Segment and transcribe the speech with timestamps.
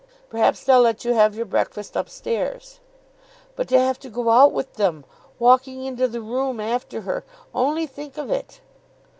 [0.29, 2.79] "Perhaps they'll let you have your breakfast up stairs."
[3.55, 5.05] "But to have to go out with them;
[5.37, 7.23] walking into the room after her!
[7.53, 8.61] Only think of it!"